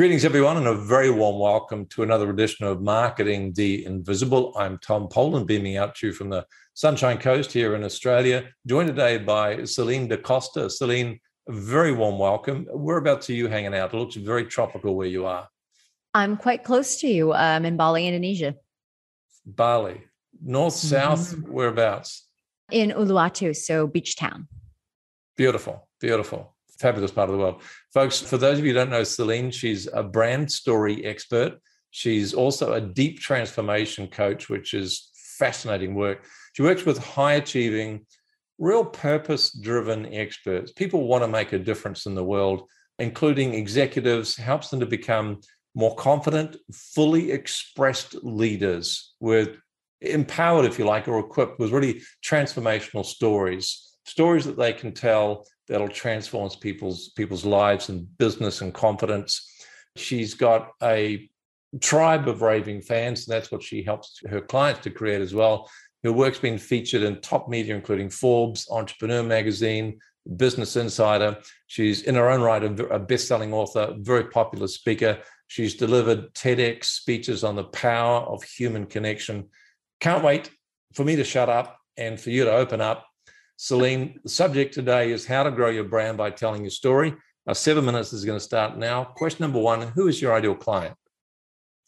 Greetings, 0.00 0.24
everyone, 0.24 0.56
and 0.56 0.66
a 0.66 0.74
very 0.74 1.10
warm 1.10 1.38
welcome 1.38 1.84
to 1.88 2.02
another 2.02 2.30
edition 2.30 2.64
of 2.64 2.80
Marketing 2.80 3.52
the 3.52 3.84
Invisible. 3.84 4.54
I'm 4.56 4.78
Tom 4.78 5.08
Poland, 5.08 5.46
beaming 5.46 5.76
out 5.76 5.94
to 5.96 6.06
you 6.06 6.14
from 6.14 6.30
the 6.30 6.46
Sunshine 6.72 7.18
Coast 7.18 7.52
here 7.52 7.74
in 7.74 7.84
Australia, 7.84 8.48
joined 8.66 8.88
today 8.88 9.18
by 9.18 9.56
Celinne 9.56 10.08
Da 10.08 10.16
Costa. 10.16 10.70
Celinne, 10.70 11.20
a 11.50 11.52
very 11.52 11.92
warm 11.92 12.18
welcome. 12.18 12.66
Whereabouts 12.72 13.28
are 13.28 13.34
you 13.34 13.48
hanging 13.48 13.74
out? 13.74 13.92
It 13.92 13.98
looks 13.98 14.14
very 14.14 14.46
tropical 14.46 14.94
where 14.94 15.06
you 15.06 15.26
are. 15.26 15.46
I'm 16.14 16.38
quite 16.38 16.64
close 16.64 16.98
to 17.02 17.06
you. 17.06 17.34
I'm 17.34 17.66
in 17.66 17.76
Bali, 17.76 18.08
Indonesia. 18.08 18.54
Bali, 19.44 20.00
north, 20.42 20.76
south, 20.76 21.36
mm-hmm. 21.36 21.52
whereabouts? 21.52 22.26
In 22.72 22.92
Uluwatu, 22.92 23.54
so 23.54 23.86
beach 23.86 24.16
town. 24.16 24.48
Beautiful, 25.36 25.86
beautiful 26.00 26.54
fabulous 26.80 27.10
part 27.10 27.28
of 27.28 27.36
the 27.36 27.42
world. 27.42 27.62
Folks, 27.92 28.20
for 28.20 28.38
those 28.38 28.58
of 28.58 28.64
you 28.64 28.72
who 28.72 28.78
don't 28.78 28.90
know 28.90 29.02
Celinne, 29.02 29.50
she's 29.50 29.86
a 29.92 30.02
brand 30.02 30.50
story 30.50 31.04
expert. 31.04 31.60
She's 31.90 32.32
also 32.34 32.72
a 32.72 32.80
deep 32.80 33.20
transformation 33.20 34.08
coach, 34.08 34.48
which 34.48 34.74
is 34.74 35.10
fascinating 35.38 35.94
work. 35.94 36.24
She 36.54 36.62
works 36.62 36.84
with 36.84 36.98
high 36.98 37.34
achieving, 37.34 38.06
real 38.58 38.84
purpose 38.84 39.52
driven 39.52 40.12
experts. 40.12 40.72
People 40.72 41.06
want 41.06 41.24
to 41.24 41.28
make 41.28 41.52
a 41.52 41.58
difference 41.58 42.06
in 42.06 42.14
the 42.14 42.24
world, 42.24 42.62
including 42.98 43.54
executives, 43.54 44.36
helps 44.36 44.68
them 44.68 44.80
to 44.80 44.86
become 44.86 45.40
more 45.74 45.94
confident, 45.96 46.56
fully 46.72 47.30
expressed 47.30 48.14
leaders 48.22 49.14
with 49.20 49.56
empowered, 50.00 50.64
if 50.64 50.78
you 50.78 50.84
like, 50.84 51.08
or 51.08 51.18
equipped 51.18 51.58
with 51.58 51.70
really 51.70 52.02
transformational 52.24 53.04
stories, 53.04 53.89
stories 54.10 54.44
that 54.44 54.58
they 54.58 54.72
can 54.72 54.92
tell 54.92 55.46
that'll 55.68 55.88
transform 55.88 56.50
people's 56.60 57.10
people's 57.10 57.44
lives 57.44 57.88
and 57.88 58.06
business 58.18 58.60
and 58.60 58.74
confidence. 58.74 59.48
She's 59.96 60.34
got 60.34 60.72
a 60.82 61.28
tribe 61.80 62.26
of 62.26 62.42
raving 62.42 62.82
fans, 62.82 63.26
and 63.26 63.34
that's 63.34 63.52
what 63.52 63.62
she 63.62 63.82
helps 63.82 64.20
her 64.28 64.40
clients 64.40 64.80
to 64.80 64.90
create 64.90 65.20
as 65.20 65.32
well. 65.32 65.70
Her 66.02 66.12
work's 66.12 66.40
been 66.40 66.58
featured 66.58 67.02
in 67.02 67.20
top 67.20 67.48
media, 67.48 67.76
including 67.76 68.10
Forbes, 68.10 68.66
Entrepreneur 68.70 69.22
Magazine, 69.22 70.00
Business 70.36 70.76
Insider. 70.76 71.38
She's 71.66 72.02
in 72.02 72.14
her 72.16 72.30
own 72.30 72.40
right 72.40 72.64
a 72.64 72.98
best-selling 72.98 73.52
author, 73.52 73.94
very 73.98 74.24
popular 74.24 74.66
speaker. 74.66 75.18
She's 75.46 75.74
delivered 75.74 76.32
TEDx 76.34 76.84
speeches 76.84 77.44
on 77.44 77.54
the 77.54 77.64
power 77.64 78.22
of 78.22 78.42
human 78.42 78.86
connection. 78.86 79.50
Can't 80.00 80.24
wait 80.24 80.50
for 80.94 81.04
me 81.04 81.16
to 81.16 81.24
shut 81.24 81.48
up 81.48 81.78
and 81.96 82.18
for 82.18 82.30
you 82.30 82.44
to 82.44 82.52
open 82.52 82.80
up 82.80 83.06
Celinne, 83.60 84.18
the 84.22 84.30
subject 84.30 84.72
today 84.72 85.12
is 85.12 85.26
how 85.26 85.42
to 85.42 85.50
grow 85.50 85.68
your 85.68 85.84
brand 85.84 86.16
by 86.16 86.30
telling 86.30 86.62
your 86.62 86.70
story. 86.70 87.14
Our 87.46 87.54
seven 87.54 87.84
minutes 87.84 88.10
is 88.14 88.24
going 88.24 88.38
to 88.38 88.42
start 88.42 88.78
now. 88.78 89.04
Question 89.04 89.42
number 89.42 89.58
one 89.58 89.82
Who 89.88 90.08
is 90.08 90.22
your 90.22 90.32
ideal 90.32 90.54
client? 90.54 90.96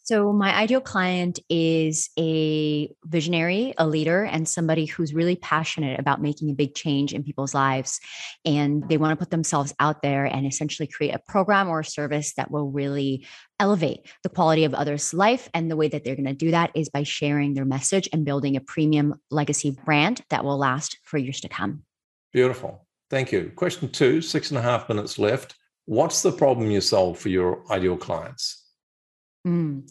So, 0.05 0.33
my 0.33 0.53
ideal 0.53 0.81
client 0.81 1.39
is 1.49 2.09
a 2.19 2.93
visionary, 3.05 3.73
a 3.77 3.87
leader, 3.87 4.25
and 4.25 4.47
somebody 4.47 4.85
who's 4.85 5.13
really 5.13 5.37
passionate 5.37 5.97
about 5.97 6.21
making 6.21 6.49
a 6.49 6.53
big 6.53 6.75
change 6.75 7.13
in 7.13 7.23
people's 7.23 7.53
lives. 7.53 8.01
And 8.43 8.87
they 8.89 8.97
want 8.97 9.11
to 9.11 9.15
put 9.15 9.31
themselves 9.31 9.73
out 9.79 10.01
there 10.01 10.25
and 10.25 10.45
essentially 10.45 10.87
create 10.87 11.15
a 11.15 11.19
program 11.19 11.69
or 11.69 11.79
a 11.79 11.85
service 11.85 12.33
that 12.33 12.51
will 12.51 12.69
really 12.69 13.25
elevate 13.61 14.01
the 14.23 14.29
quality 14.29 14.65
of 14.65 14.73
others' 14.73 15.13
life. 15.13 15.49
And 15.53 15.71
the 15.71 15.77
way 15.77 15.87
that 15.87 16.03
they're 16.03 16.17
going 16.17 16.25
to 16.25 16.33
do 16.33 16.51
that 16.51 16.71
is 16.75 16.89
by 16.89 17.03
sharing 17.03 17.53
their 17.53 17.63
message 17.63 18.09
and 18.11 18.25
building 18.25 18.57
a 18.57 18.61
premium 18.61 19.15
legacy 19.31 19.71
brand 19.71 20.21
that 20.29 20.43
will 20.43 20.57
last 20.57 20.97
for 21.05 21.17
years 21.17 21.39
to 21.41 21.47
come. 21.47 21.83
Beautiful. 22.33 22.85
Thank 23.09 23.31
you. 23.31 23.53
Question 23.55 23.87
two, 23.87 24.21
six 24.21 24.49
and 24.51 24.57
a 24.57 24.61
half 24.61 24.89
minutes 24.89 25.17
left. 25.17 25.55
What's 25.85 26.23
the 26.23 26.31
problem 26.33 26.71
you 26.71 26.81
solve 26.81 27.17
for 27.19 27.29
your 27.29 27.63
ideal 27.71 27.95
clients? 27.95 28.62
Mm. 29.45 29.89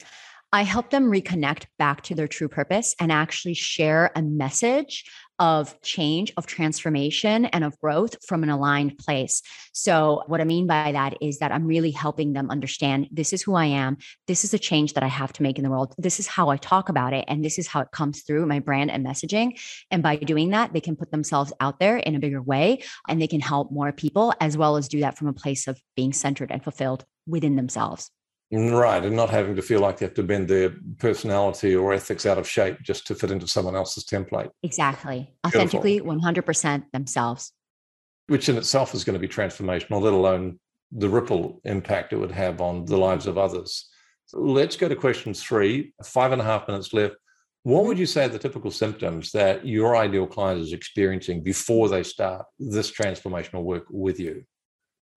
I 0.55 0.65
help 0.65 0.91
them 0.91 1.11
reconnect 1.11 1.65
back 1.79 2.03
to 2.03 2.15
their 2.15 2.29
true 2.29 2.49
purpose 2.49 2.95
and 3.01 3.11
actually 3.11 3.55
share 3.55 4.11
a 4.15 4.21
message 4.21 5.11
of 5.39 5.81
change, 5.81 6.31
of 6.37 6.45
transformation, 6.45 7.47
and 7.47 7.65
of 7.65 7.79
growth 7.81 8.17
from 8.27 8.43
an 8.43 8.51
aligned 8.51 8.99
place. 8.99 9.41
So, 9.73 10.23
what 10.27 10.43
I 10.43 10.45
mean 10.45 10.67
by 10.67 10.93
that 10.93 11.17
is 11.23 11.39
that 11.39 11.53
I'm 11.53 11.67
really 11.67 11.91
helping 11.91 12.35
them 12.35 12.51
understand 12.51 13.09
this 13.11 13.33
is 13.33 13.41
who 13.41 13.55
I 13.55 13.65
am. 13.65 13.97
This 14.27 14.45
is 14.45 14.53
a 14.53 14.59
change 14.59 14.93
that 14.93 15.03
I 15.03 15.09
have 15.09 15.33
to 15.33 15.43
make 15.43 15.57
in 15.57 15.65
the 15.65 15.71
world. 15.71 15.95
This 15.97 16.21
is 16.21 16.27
how 16.27 16.51
I 16.51 16.59
talk 16.59 16.91
about 16.91 17.15
it. 17.15 17.25
And 17.29 17.43
this 17.43 17.59
is 17.59 17.67
how 17.67 17.81
it 17.81 17.91
comes 17.91 18.23
through 18.23 18.45
my 18.45 18.59
brand 18.59 18.91
and 18.91 19.07
messaging. 19.07 19.59
And 19.91 20.03
by 20.03 20.17
doing 20.17 20.51
that, 20.51 20.75
they 20.75 20.83
can 20.83 20.97
put 20.97 21.11
themselves 21.11 21.53
out 21.61 21.81
there 21.81 21.97
in 21.97 22.15
a 22.15 22.21
bigger 22.21 22.43
way 22.43 22.83
and 23.09 23.21
they 23.21 23.27
can 23.27 23.41
help 23.41 23.73
more 23.73 23.91
people, 23.91 24.35
as 24.39 24.59
well 24.59 24.77
as 24.77 24.87
do 24.87 25.01
that 25.01 25.17
from 25.17 25.29
a 25.29 25.33
place 25.33 25.67
of 25.67 25.81
being 25.97 26.13
centered 26.13 26.51
and 26.51 26.63
fulfilled 26.63 27.07
within 27.27 27.57
themselves. 27.57 28.11
Right, 28.55 29.03
and 29.03 29.17
not 29.17 29.31
having 29.31 29.57
to 29.57 29.63
feel 29.63 29.81
like 29.81 29.99
they 29.99 30.05
have 30.05 30.15
to 30.15 30.23
bend 30.23 30.47
their 30.47 30.75
personality 30.99 31.75
or 31.75 31.95
ethics 31.95 32.27
out 32.27 32.37
of 32.37 32.47
shape 32.47 32.77
just 32.83 33.07
to 33.07 33.15
fit 33.15 33.31
into 33.31 33.49
someone 33.49 33.75
else's 33.75 34.05
template. 34.05 34.51
Exactly. 34.63 35.33
Authentically, 35.47 36.01
100% 36.01 36.85
themselves. 36.93 37.53
Which 38.27 38.51
in 38.51 38.59
itself 38.59 38.95
is 38.95 39.05
going 39.05 39.15
to 39.15 39.27
be 39.27 39.33
transformational, 39.33 40.03
let 40.03 40.13
alone 40.13 40.61
the 40.93 41.09
ripple 41.09 41.63
impact 41.65 42.13
it 42.13 42.17
would 42.17 42.31
have 42.31 42.61
on 42.61 42.85
the 42.85 42.99
lives 42.99 43.27
of 43.27 43.39
others. 43.39 43.89
Let's 44.35 44.77
go 44.77 44.87
to 44.87 44.97
question 44.97 45.33
three, 45.33 45.95
five 46.05 46.33
and 46.33 46.41
a 46.43 46.45
half 46.45 46.69
minutes 46.69 46.93
left. 46.93 47.15
What 47.63 47.87
would 47.87 47.99
you 47.99 48.07
say 48.07 48.27
are 48.27 48.29
the 48.29 48.39
typical 48.39 48.71
symptoms 48.71 49.31
that 49.33 49.67
your 49.67 49.97
ideal 49.97 50.27
client 50.27 50.61
is 50.61 50.75
experiencing 50.75 51.43
before 51.43 51.89
they 51.89 52.03
start 52.03 52.45
this 52.59 52.91
transformational 52.91 53.63
work 53.63 53.85
with 53.89 54.21
you? 54.21 54.45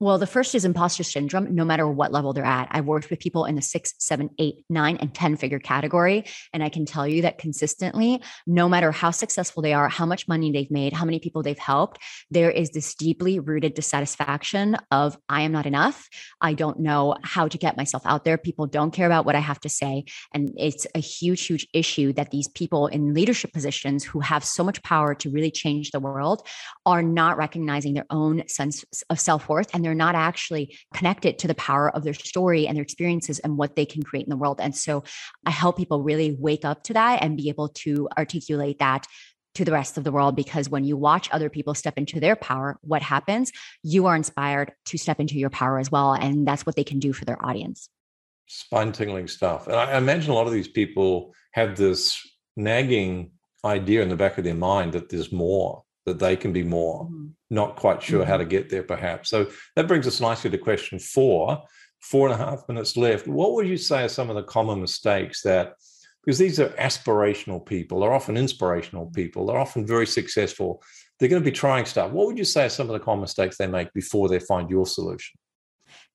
Well, 0.01 0.17
the 0.17 0.27
first 0.27 0.53
is 0.55 0.65
imposter 0.65 1.03
syndrome, 1.03 1.55
no 1.55 1.63
matter 1.63 1.87
what 1.87 2.11
level 2.11 2.33
they're 2.33 2.43
at. 2.43 2.67
I've 2.69 2.85
worked 2.85 3.09
with 3.09 3.19
people 3.19 3.45
in 3.45 3.55
the 3.55 3.61
six, 3.61 3.93
seven, 3.97 4.29
eight, 4.39 4.65
nine, 4.69 4.97
and 4.97 5.15
10 5.15 5.37
figure 5.37 5.57
category. 5.59 6.25
And 6.51 6.61
I 6.61 6.67
can 6.67 6.85
tell 6.85 7.07
you 7.07 7.21
that 7.21 7.37
consistently, 7.37 8.21
no 8.45 8.67
matter 8.67 8.91
how 8.91 9.11
successful 9.11 9.63
they 9.63 9.73
are, 9.73 9.87
how 9.87 10.05
much 10.05 10.27
money 10.27 10.51
they've 10.51 10.69
made, 10.69 10.91
how 10.91 11.05
many 11.05 11.19
people 11.19 11.43
they've 11.43 11.57
helped, 11.57 12.01
there 12.29 12.51
is 12.51 12.71
this 12.71 12.93
deeply 12.93 13.39
rooted 13.39 13.73
dissatisfaction 13.73 14.75
of, 14.91 15.17
I 15.29 15.43
am 15.43 15.53
not 15.53 15.65
enough. 15.65 16.09
I 16.41 16.55
don't 16.55 16.81
know 16.81 17.15
how 17.23 17.47
to 17.47 17.57
get 17.57 17.77
myself 17.77 18.03
out 18.05 18.25
there. 18.25 18.37
People 18.37 18.67
don't 18.67 18.91
care 18.91 19.05
about 19.05 19.25
what 19.25 19.35
I 19.35 19.39
have 19.39 19.61
to 19.61 19.69
say. 19.69 20.03
And 20.33 20.51
it's 20.57 20.85
a 20.93 20.99
huge, 20.99 21.45
huge 21.45 21.67
issue 21.71 22.11
that 22.13 22.31
these 22.31 22.49
people 22.49 22.87
in 22.87 23.13
leadership 23.13 23.53
positions 23.53 24.03
who 24.03 24.19
have 24.19 24.43
so 24.43 24.61
much 24.61 24.83
power 24.83 25.15
to 25.15 25.29
really 25.29 25.51
change 25.51 25.91
the 25.91 26.01
world 26.01 26.45
are 26.85 27.01
not 27.01 27.37
recognizing 27.37 27.93
their 27.93 28.07
own 28.09 28.45
sense 28.49 28.83
of 29.09 29.21
self 29.21 29.47
worth 29.47 29.69
and 29.73 29.84
they're 29.85 29.93
not 29.93 30.15
actually 30.15 30.77
connected 30.93 31.39
to 31.39 31.47
the 31.47 31.55
power 31.55 31.89
of 31.95 32.03
their 32.03 32.13
story 32.13 32.67
and 32.67 32.75
their 32.75 32.83
experiences 32.83 33.39
and 33.39 33.57
what 33.57 33.75
they 33.75 33.85
can 33.85 34.03
create 34.03 34.25
in 34.25 34.29
the 34.29 34.37
world. 34.37 34.59
And 34.59 34.75
so 34.75 35.03
I 35.45 35.51
help 35.51 35.77
people 35.77 36.03
really 36.03 36.35
wake 36.39 36.65
up 36.65 36.83
to 36.83 36.93
that 36.93 37.23
and 37.23 37.37
be 37.37 37.49
able 37.49 37.69
to 37.69 38.09
articulate 38.17 38.79
that 38.79 39.07
to 39.55 39.63
the 39.63 39.71
rest 39.71 39.97
of 39.97 40.03
the 40.03 40.11
world 40.11 40.35
because 40.35 40.69
when 40.69 40.83
you 40.83 40.97
watch 40.97 41.29
other 41.31 41.49
people 41.49 41.73
step 41.73 41.97
into 41.97 42.19
their 42.19 42.35
power, 42.35 42.77
what 42.81 43.01
happens? 43.01 43.51
You 43.83 44.05
are 44.07 44.15
inspired 44.15 44.73
to 44.87 44.97
step 44.97 45.19
into 45.19 45.37
your 45.37 45.49
power 45.49 45.79
as 45.79 45.89
well. 45.89 46.13
And 46.13 46.45
that's 46.45 46.65
what 46.65 46.75
they 46.75 46.83
can 46.83 46.99
do 46.99 47.13
for 47.13 47.25
their 47.25 47.43
audience. 47.43 47.89
Spine 48.47 48.91
tingling 48.91 49.27
stuff. 49.27 49.67
And 49.67 49.75
I 49.75 49.97
imagine 49.97 50.31
a 50.31 50.35
lot 50.35 50.47
of 50.47 50.53
these 50.53 50.67
people 50.67 51.33
have 51.53 51.77
this 51.77 52.19
nagging 52.57 53.31
idea 53.63 54.03
in 54.03 54.09
the 54.09 54.15
back 54.15 54.37
of 54.37 54.43
their 54.43 54.53
mind 54.53 54.93
that 54.93 55.09
there's 55.09 55.31
more 55.31 55.84
that 56.05 56.19
they 56.19 56.35
can 56.35 56.53
be 56.53 56.63
more, 56.63 57.05
mm-hmm. 57.05 57.27
not 57.49 57.75
quite 57.75 58.01
sure 58.01 58.21
mm-hmm. 58.21 58.29
how 58.29 58.37
to 58.37 58.45
get 58.45 58.69
there, 58.69 58.83
perhaps. 58.83 59.29
So 59.29 59.49
that 59.75 59.87
brings 59.87 60.07
us 60.07 60.21
nicely 60.21 60.49
to 60.49 60.57
question 60.57 60.99
four. 60.99 61.63
Four 62.01 62.29
and 62.29 62.39
a 62.39 62.45
half 62.45 62.67
minutes 62.69 62.95
left. 62.97 63.25
What 63.25 63.53
would 63.53 63.67
you 63.67 63.77
say 63.77 64.03
are 64.03 64.09
some 64.09 64.29
of 64.29 64.35
the 64.35 64.43
common 64.43 64.79
mistakes 64.79 65.41
that, 65.41 65.73
because 66.23 66.37
these 66.37 66.59
are 66.59 66.69
aspirational 66.69 67.65
people, 67.65 67.99
they're 67.99 68.13
often 68.13 68.37
inspirational 68.37 69.07
people, 69.07 69.47
they're 69.47 69.57
often 69.57 69.87
very 69.87 70.05
successful, 70.05 70.83
they're 71.17 71.29
going 71.29 71.41
to 71.41 71.51
be 71.51 71.55
trying 71.55 71.85
stuff. 71.85 72.11
What 72.11 72.27
would 72.27 72.37
you 72.37 72.43
say 72.43 72.65
are 72.65 72.69
some 72.69 72.91
of 72.91 72.93
the 72.93 73.03
common 73.03 73.21
mistakes 73.21 73.57
they 73.57 73.65
make 73.65 73.91
before 73.93 74.29
they 74.29 74.37
find 74.37 74.69
your 74.69 74.85
solution? 74.85 75.39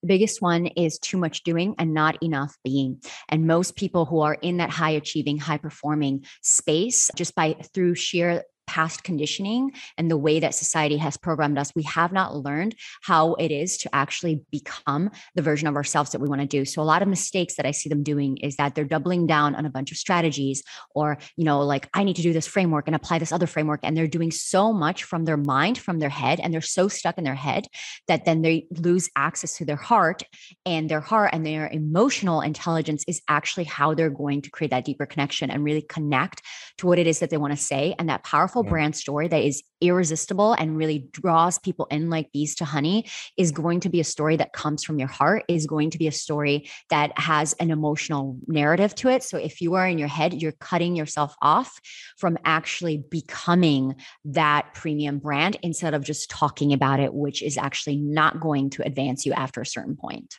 The 0.03 0.06
biggest 0.06 0.41
one 0.41 0.67
is 0.67 0.99
too 1.00 1.19
much 1.19 1.43
doing 1.43 1.75
and 1.76 1.93
not 1.93 2.23
enough 2.23 2.56
being. 2.62 3.03
And 3.29 3.49
most 3.49 3.75
people 3.75 4.05
who 4.05 4.20
are 4.20 4.35
in 4.35 4.59
that 4.59 4.70
high 4.70 4.91
achieving, 4.91 5.38
high 5.38 5.59
performing 5.59 6.25
space, 6.41 7.11
just 7.17 7.35
by 7.35 7.55
through 7.75 7.97
sheer 7.97 8.44
past 8.70 9.02
conditioning 9.02 9.72
and 9.99 10.08
the 10.08 10.17
way 10.17 10.38
that 10.38 10.55
society 10.55 10.96
has 10.96 11.17
programmed 11.17 11.58
us, 11.58 11.75
we 11.75 11.82
have 11.82 12.12
not 12.12 12.37
learned 12.37 12.76
how 13.02 13.34
it 13.34 13.50
is 13.50 13.76
to 13.78 13.93
actually 13.93 14.43
become 14.52 15.11
the 15.34 15.43
version 15.43 15.67
of 15.67 15.75
ourselves 15.75 16.12
that 16.12 16.20
we 16.20 16.28
want 16.28 16.40
to 16.40 16.46
do. 16.46 16.64
So 16.64 16.81
a 16.81 16.84
lot 16.84 17.02
of 17.02 17.08
mistakes 17.08 17.56
that 17.56 17.67
I 17.67 17.72
see 17.72 17.88
them 17.88 18.05
doing 18.05 18.37
is 18.37 18.55
that 18.56 18.76
they're 18.76 18.84
doubling 18.84 19.26
down 19.26 19.56
on 19.56 19.67
a 19.67 19.70
bunch 19.70 19.90
of 19.90 19.99
strategies 19.99 20.62
or, 20.94 21.19
you 21.37 21.44
know, 21.44 21.62
like 21.62 21.88
I 21.94 22.05
need 22.05 22.14
to 22.17 22.22
do 22.22 22.32
this 22.32 22.46
framework 22.46 22.87
and 22.87 22.94
apply 22.94 23.19
this 23.19 23.32
other 23.32 23.49
framework. 23.49 23.81
And 23.82 23.96
they're 23.96 24.06
doing 24.06 24.31
so 24.31 24.72
much 24.72 25.02
from 25.02 25.25
their 25.25 25.37
mind, 25.37 25.76
from 25.76 25.99
their 25.99 26.08
head, 26.08 26.38
and 26.38 26.55
they're 26.55 26.61
so 26.61 26.87
stuck 26.87 27.19
in 27.19 27.25
their 27.25 27.34
head 27.34 27.67
that 28.06 28.25
then 28.25 28.43
they 28.43 28.69
lose 28.70 29.11
access 29.17 29.56
to 29.56 29.64
their 29.64 29.75
heart 29.76 30.22
and 30.64 30.88
their 30.88 31.00
heart 31.00 31.31
and 31.32 31.44
their 31.44 31.69
emotional 31.69 32.40
intelligence 32.40 33.05
is 33.08 33.20
actually 33.26 33.64
how 33.64 33.94
they're 33.94 34.11
going 34.11 34.43
to 34.43 34.50
create 34.50 34.70
that 34.70 34.84
deeper 34.84 35.06
connection 35.06 35.50
and 35.50 35.64
really 35.64 35.82
connect 35.82 36.43
to 36.78 36.87
what 36.87 36.99
it 36.99 37.08
is 37.08 37.19
that 37.19 37.31
they 37.31 37.37
want 37.37 37.52
to 37.52 37.62
say. 37.62 37.94
And 37.99 38.08
that 38.08 38.22
powerful 38.22 38.60
powerful 38.61 38.69
mm. 38.69 38.71
brand 38.71 38.97
story 38.97 39.29
that 39.29 39.43
is 39.43 39.62
irresistible 39.81 40.53
and 40.53 40.77
really 40.77 41.09
draws 41.12 41.59
people 41.59 41.87
in 41.91 42.11
like 42.11 42.31
bees 42.33 42.55
to 42.57 42.65
honey 42.65 43.07
is 43.37 43.51
going 43.51 43.81
to 43.81 43.89
be 43.89 44.01
a 44.01 44.05
story 44.05 44.37
that 44.37 44.53
comes 44.53 44.85
from 44.85 44.99
your 44.99 45.09
heart, 45.09 45.45
is 45.49 45.67
going 45.67 45.91
to 45.91 45.99
be 45.99 46.07
a 46.07 46.12
story 46.12 46.69
that 46.91 47.19
has 47.19 47.55
an 47.55 47.71
emotional 47.71 48.37
narrative 48.47 48.95
to 48.95 49.09
it. 49.09 49.23
So 49.23 49.39
if 49.39 49.61
you 49.61 49.75
are 49.75 49.87
in 49.87 49.99
your 49.99 50.09
head, 50.09 50.35
you're 50.35 50.53
cutting 50.53 50.97
yourself 50.97 51.35
off 51.41 51.81
from 52.19 52.37
actually 52.45 53.03
becoming 53.11 53.97
that 54.27 54.75
premium 54.75 55.19
brand 55.19 55.56
instead 55.63 55.95
of 55.95 56.05
just 56.05 56.31
talking 56.31 56.73
about 56.73 57.01
it, 57.01 57.15
which 57.15 57.43
is 57.43 57.56
actually 57.56 57.97
not 57.97 58.41
going 58.41 58.71
to 58.71 58.83
advance 58.83 59.25
you 59.25 59.33
after 59.33 59.61
a 59.61 59.67
certain 59.67 59.97
point. 59.97 60.39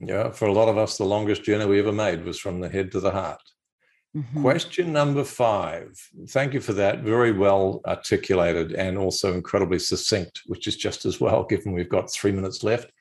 Yeah, 0.00 0.30
for 0.30 0.46
a 0.46 0.52
lot 0.52 0.68
of 0.68 0.76
us, 0.76 0.98
the 0.98 1.04
longest 1.04 1.44
journey 1.44 1.64
we 1.64 1.78
ever 1.78 1.92
made 1.92 2.24
was 2.24 2.38
from 2.38 2.60
the 2.60 2.68
head 2.68 2.92
to 2.92 3.00
the 3.00 3.12
heart. 3.12 3.40
Mm-hmm. 4.16 4.42
Question 4.42 4.92
number 4.92 5.24
five. 5.24 5.98
Thank 6.28 6.54
you 6.54 6.60
for 6.60 6.72
that. 6.74 7.00
Very 7.00 7.32
well 7.32 7.80
articulated 7.84 8.72
and 8.72 8.96
also 8.96 9.34
incredibly 9.34 9.80
succinct, 9.80 10.42
which 10.46 10.68
is 10.68 10.76
just 10.76 11.04
as 11.04 11.20
well, 11.20 11.42
given 11.48 11.72
we've 11.72 11.88
got 11.88 12.10
three 12.10 12.32
minutes 12.32 12.62
left. 12.62 12.92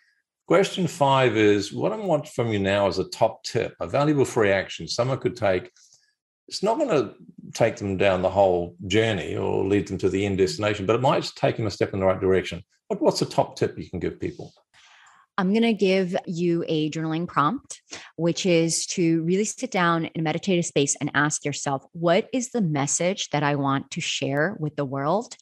Question 0.47 0.87
five 0.87 1.37
is 1.37 1.71
what 1.71 1.93
I 1.93 1.97
want 1.97 2.27
from 2.27 2.51
you 2.51 2.59
now 2.59 2.87
is 2.87 2.97
a 2.97 3.09
top 3.09 3.43
tip, 3.43 3.75
a 3.79 3.87
valuable 3.87 4.25
free 4.25 4.51
action 4.51 4.87
someone 4.87 5.19
could 5.19 5.37
take. 5.37 5.71
It's 6.47 6.63
not 6.63 6.77
going 6.77 6.89
to 6.89 7.13
take 7.53 7.77
them 7.77 7.95
down 7.95 8.21
the 8.21 8.29
whole 8.29 8.75
journey 8.87 9.37
or 9.37 9.63
lead 9.63 9.87
them 9.87 9.97
to 9.99 10.09
the 10.09 10.25
end 10.25 10.39
destination, 10.39 10.85
but 10.85 10.95
it 10.95 11.01
might 11.01 11.31
take 11.35 11.55
them 11.55 11.67
a 11.67 11.71
step 11.71 11.93
in 11.93 11.99
the 11.99 12.05
right 12.05 12.19
direction. 12.19 12.61
But 12.89 13.01
what's 13.01 13.21
a 13.21 13.25
top 13.25 13.55
tip 13.55 13.77
you 13.77 13.89
can 13.89 13.99
give 13.99 14.19
people? 14.19 14.53
I'm 15.37 15.51
going 15.51 15.63
to 15.63 15.73
give 15.73 16.15
you 16.27 16.63
a 16.67 16.91
journaling 16.91 17.27
prompt, 17.27 17.81
which 18.15 18.45
is 18.45 18.85
to 18.85 19.23
really 19.23 19.45
sit 19.45 19.71
down 19.71 20.05
in 20.05 20.21
a 20.21 20.23
meditative 20.23 20.65
space 20.65 20.95
and 20.99 21.11
ask 21.13 21.45
yourself, 21.45 21.83
what 21.93 22.27
is 22.31 22.51
the 22.51 22.61
message 22.61 23.29
that 23.29 23.43
I 23.43 23.55
want 23.55 23.91
to 23.91 24.01
share 24.01 24.55
with 24.59 24.75
the 24.75 24.85
world? 24.85 25.35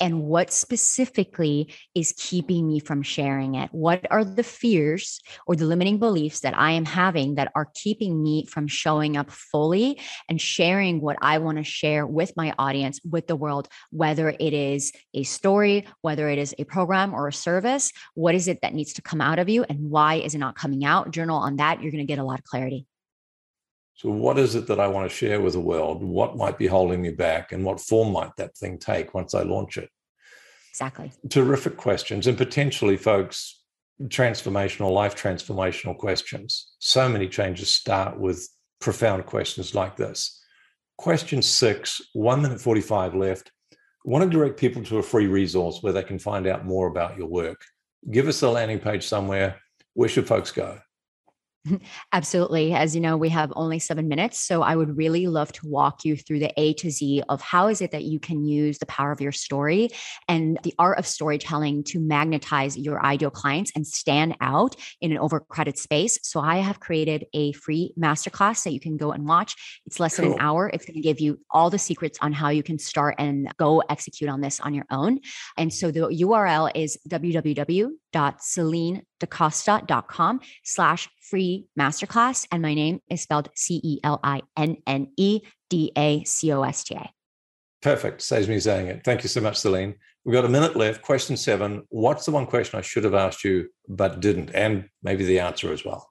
And 0.00 0.22
what 0.22 0.52
specifically 0.52 1.72
is 1.94 2.14
keeping 2.16 2.66
me 2.66 2.80
from 2.80 3.02
sharing 3.02 3.54
it? 3.54 3.70
What 3.72 4.06
are 4.10 4.24
the 4.24 4.42
fears 4.42 5.20
or 5.46 5.56
the 5.56 5.64
limiting 5.64 5.98
beliefs 5.98 6.40
that 6.40 6.56
I 6.56 6.72
am 6.72 6.84
having 6.84 7.36
that 7.36 7.52
are 7.54 7.70
keeping 7.74 8.22
me 8.22 8.46
from 8.46 8.66
showing 8.66 9.16
up 9.16 9.30
fully 9.30 10.00
and 10.28 10.40
sharing 10.40 11.00
what 11.00 11.16
I 11.22 11.38
want 11.38 11.58
to 11.58 11.64
share 11.64 12.06
with 12.06 12.36
my 12.36 12.54
audience, 12.58 13.00
with 13.08 13.26
the 13.26 13.36
world, 13.36 13.68
whether 13.90 14.28
it 14.28 14.52
is 14.52 14.92
a 15.14 15.22
story, 15.22 15.86
whether 16.00 16.28
it 16.28 16.38
is 16.38 16.54
a 16.58 16.64
program 16.64 17.14
or 17.14 17.28
a 17.28 17.32
service? 17.32 17.92
What 18.14 18.34
is 18.34 18.48
it 18.48 18.60
that 18.62 18.74
needs 18.74 18.94
to 18.94 19.02
come 19.02 19.20
out 19.20 19.38
of 19.38 19.48
you 19.48 19.64
and 19.64 19.90
why 19.90 20.16
is 20.16 20.34
it 20.34 20.38
not 20.38 20.56
coming 20.56 20.84
out? 20.84 21.12
Journal 21.12 21.38
on 21.38 21.56
that. 21.56 21.82
You're 21.82 21.92
going 21.92 22.06
to 22.06 22.12
get 22.12 22.18
a 22.18 22.24
lot 22.24 22.40
of 22.40 22.44
clarity. 22.44 22.86
So, 23.96 24.10
what 24.10 24.38
is 24.38 24.54
it 24.54 24.66
that 24.66 24.80
I 24.80 24.88
want 24.88 25.08
to 25.08 25.16
share 25.16 25.40
with 25.40 25.52
the 25.52 25.60
world? 25.60 26.02
What 26.02 26.36
might 26.36 26.58
be 26.58 26.66
holding 26.66 27.00
me 27.00 27.10
back? 27.10 27.52
And 27.52 27.64
what 27.64 27.80
form 27.80 28.12
might 28.12 28.34
that 28.36 28.56
thing 28.56 28.78
take 28.78 29.14
once 29.14 29.34
I 29.34 29.42
launch 29.42 29.78
it? 29.78 29.88
Exactly. 30.70 31.12
Terrific 31.30 31.76
questions. 31.76 32.26
And 32.26 32.36
potentially, 32.36 32.96
folks, 32.96 33.62
transformational, 34.02 34.92
life 34.92 35.14
transformational 35.14 35.96
questions. 35.96 36.74
So 36.80 37.08
many 37.08 37.28
changes 37.28 37.70
start 37.70 38.18
with 38.18 38.48
profound 38.80 39.26
questions 39.26 39.74
like 39.74 39.96
this. 39.96 40.40
Question 40.98 41.42
six, 41.42 42.00
one 42.12 42.42
minute 42.42 42.60
45 42.60 43.14
left. 43.14 43.52
I 43.72 43.76
want 44.10 44.24
to 44.24 44.30
direct 44.30 44.58
people 44.58 44.82
to 44.84 44.98
a 44.98 45.02
free 45.02 45.28
resource 45.28 45.78
where 45.82 45.92
they 45.92 46.02
can 46.02 46.18
find 46.18 46.46
out 46.46 46.66
more 46.66 46.88
about 46.88 47.16
your 47.16 47.28
work. 47.28 47.64
Give 48.10 48.28
us 48.28 48.42
a 48.42 48.50
landing 48.50 48.80
page 48.80 49.06
somewhere. 49.06 49.60
Where 49.94 50.08
should 50.08 50.26
folks 50.26 50.50
go? 50.50 50.78
Absolutely. 52.12 52.74
As 52.74 52.94
you 52.94 53.00
know, 53.00 53.16
we 53.16 53.30
have 53.30 53.52
only 53.56 53.78
seven 53.78 54.08
minutes. 54.08 54.40
So 54.40 54.62
I 54.62 54.76
would 54.76 54.96
really 54.96 55.26
love 55.26 55.52
to 55.52 55.66
walk 55.66 56.04
you 56.04 56.16
through 56.16 56.40
the 56.40 56.52
A 56.58 56.74
to 56.74 56.90
Z 56.90 57.22
of 57.28 57.40
how 57.40 57.68
is 57.68 57.80
it 57.80 57.90
that 57.92 58.04
you 58.04 58.20
can 58.20 58.44
use 58.44 58.78
the 58.78 58.86
power 58.86 59.12
of 59.12 59.20
your 59.20 59.32
story 59.32 59.90
and 60.28 60.58
the 60.62 60.74
art 60.78 60.98
of 60.98 61.06
storytelling 61.06 61.84
to 61.84 62.00
magnetize 62.00 62.76
your 62.76 63.04
ideal 63.04 63.30
clients 63.30 63.72
and 63.74 63.86
stand 63.86 64.36
out 64.40 64.76
in 65.00 65.12
an 65.12 65.18
overcrowded 65.18 65.78
space. 65.78 66.18
So 66.22 66.40
I 66.40 66.56
have 66.58 66.80
created 66.80 67.26
a 67.32 67.52
free 67.52 67.94
masterclass 67.98 68.64
that 68.64 68.72
you 68.72 68.80
can 68.80 68.96
go 68.96 69.12
and 69.12 69.26
watch. 69.26 69.82
It's 69.86 69.98
less 69.98 70.16
cool. 70.16 70.24
than 70.24 70.34
an 70.34 70.40
hour. 70.40 70.70
It's 70.72 70.84
going 70.84 70.96
to 70.96 71.00
give 71.00 71.20
you 71.20 71.40
all 71.50 71.70
the 71.70 71.78
secrets 71.78 72.18
on 72.20 72.32
how 72.32 72.50
you 72.50 72.62
can 72.62 72.78
start 72.78 73.14
and 73.18 73.50
go 73.56 73.82
execute 73.88 74.28
on 74.28 74.40
this 74.40 74.60
on 74.60 74.74
your 74.74 74.86
own. 74.90 75.20
And 75.56 75.72
so 75.72 75.90
the 75.90 76.00
URL 76.00 76.70
is 76.74 76.98
www.celinnedacosta.com 78.14 80.40
slash 80.62 81.08
free 81.20 81.66
masterclass. 81.78 82.46
And 82.50 82.62
my 82.62 82.72
name 82.74 83.00
is 83.10 83.20
spelled 83.22 83.50
C 83.54 83.80
E 83.82 84.00
L 84.04 84.20
I 84.22 84.42
N 84.56 84.76
N 84.86 85.08
E 85.16 85.40
D 85.68 85.92
A 85.96 86.22
C 86.24 86.52
O 86.52 86.62
S 86.62 86.84
T 86.84 86.94
A. 86.94 87.10
Perfect. 87.82 88.22
Saves 88.22 88.48
me 88.48 88.60
saying 88.60 88.86
it. 88.86 89.02
Thank 89.04 89.22
you 89.22 89.28
so 89.28 89.42
much, 89.42 89.56
Celinne. 89.56 89.96
We've 90.24 90.32
got 90.32 90.46
a 90.46 90.48
minute 90.48 90.74
left. 90.74 91.02
Question 91.02 91.36
seven 91.36 91.84
What's 91.90 92.24
the 92.24 92.32
one 92.32 92.46
question 92.46 92.78
I 92.78 92.82
should 92.82 93.04
have 93.04 93.14
asked 93.14 93.44
you 93.44 93.68
but 93.88 94.20
didn't? 94.20 94.50
And 94.54 94.88
maybe 95.02 95.24
the 95.24 95.40
answer 95.40 95.72
as 95.72 95.84
well. 95.84 96.10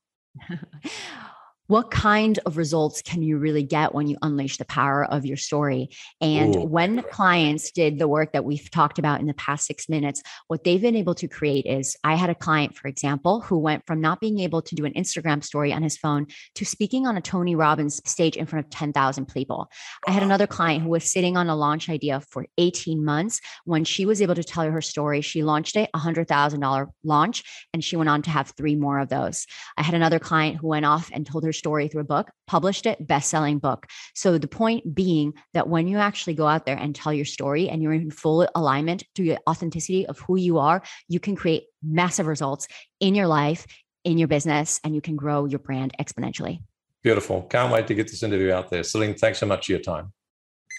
what 1.67 1.91
kind 1.91 2.39
of 2.45 2.57
results 2.57 3.01
can 3.01 3.21
you 3.21 3.37
really 3.37 3.63
get 3.63 3.95
when 3.95 4.07
you 4.07 4.17
unleash 4.21 4.57
the 4.57 4.65
power 4.65 5.05
of 5.05 5.25
your 5.25 5.37
story? 5.37 5.89
And 6.19 6.55
Ooh, 6.55 6.61
when 6.63 7.01
clients 7.03 7.71
did 7.71 7.99
the 7.99 8.07
work 8.07 8.33
that 8.33 8.43
we've 8.43 8.69
talked 8.69 8.99
about 8.99 9.21
in 9.21 9.27
the 9.27 9.33
past 9.33 9.65
six 9.65 9.87
minutes, 9.87 10.21
what 10.47 10.63
they've 10.63 10.81
been 10.81 10.97
able 10.97 11.15
to 11.15 11.27
create 11.27 11.65
is 11.65 11.95
I 12.03 12.15
had 12.15 12.29
a 12.29 12.35
client, 12.35 12.75
for 12.75 12.89
example, 12.89 13.39
who 13.41 13.57
went 13.57 13.85
from 13.87 14.01
not 14.01 14.19
being 14.19 14.39
able 14.39 14.61
to 14.61 14.75
do 14.75 14.83
an 14.83 14.93
Instagram 14.93 15.43
story 15.43 15.71
on 15.71 15.83
his 15.83 15.97
phone 15.97 16.27
to 16.55 16.65
speaking 16.65 17.07
on 17.07 17.15
a 17.15 17.21
Tony 17.21 17.55
Robbins 17.55 18.01
stage 18.05 18.35
in 18.35 18.45
front 18.45 18.65
of 18.65 18.69
10,000 18.69 19.27
people. 19.27 19.69
I 20.05 20.11
had 20.11 20.23
another 20.23 20.47
client 20.47 20.83
who 20.83 20.89
was 20.89 21.09
sitting 21.09 21.37
on 21.37 21.47
a 21.47 21.55
launch 21.55 21.89
idea 21.89 22.19
for 22.29 22.45
18 22.57 23.05
months. 23.05 23.39
When 23.63 23.85
she 23.85 24.05
was 24.05 24.21
able 24.21 24.35
to 24.35 24.43
tell 24.43 24.69
her 24.69 24.81
story, 24.81 25.21
she 25.21 25.43
launched 25.43 25.77
a 25.77 25.87
$100,000 25.95 26.87
launch 27.05 27.43
and 27.73 27.83
she 27.83 27.95
went 27.95 28.09
on 28.09 28.21
to 28.23 28.29
have 28.31 28.53
three 28.57 28.75
more 28.75 28.99
of 28.99 29.07
those. 29.07 29.47
I 29.77 29.83
had 29.83 29.95
another 29.95 30.19
client 30.19 30.57
who 30.57 30.67
went 30.67 30.85
off 30.85 31.09
and 31.13 31.25
told 31.25 31.45
her 31.45 31.52
story 31.53 31.87
through 31.87 32.01
a 32.01 32.05
book, 32.05 32.29
published 32.47 32.85
it, 32.85 33.05
best 33.05 33.29
selling 33.29 33.59
book. 33.59 33.87
So 34.15 34.37
the 34.37 34.47
point 34.47 34.93
being 34.93 35.33
that 35.53 35.69
when 35.69 35.87
you 35.87 35.97
actually 35.97 36.33
go 36.33 36.47
out 36.47 36.65
there 36.65 36.77
and 36.77 36.93
tell 36.93 37.13
your 37.13 37.25
story 37.25 37.69
and 37.69 37.81
you're 37.81 37.93
in 37.93 38.11
full 38.11 38.47
alignment 38.55 39.03
to 39.15 39.23
the 39.23 39.39
authenticity 39.47 40.05
of 40.05 40.19
who 40.19 40.37
you 40.37 40.57
are, 40.57 40.83
you 41.07 41.19
can 41.19 41.35
create 41.35 41.63
massive 41.81 42.27
results 42.27 42.67
in 42.99 43.15
your 43.15 43.27
life, 43.27 43.65
in 44.03 44.17
your 44.17 44.27
business, 44.27 44.79
and 44.83 44.93
you 44.95 45.01
can 45.01 45.15
grow 45.15 45.45
your 45.45 45.59
brand 45.59 45.93
exponentially. 45.99 46.59
Beautiful. 47.03 47.43
Can't 47.43 47.71
wait 47.71 47.87
to 47.87 47.95
get 47.95 48.07
this 48.07 48.23
interview 48.23 48.51
out 48.51 48.69
there. 48.69 48.81
Celinne, 48.81 49.15
thanks 49.15 49.39
so 49.39 49.45
much 49.45 49.65
for 49.65 49.73
your 49.73 49.81
time. 49.81 50.13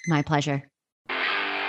My 0.06 0.22
pleasure. 0.22 0.68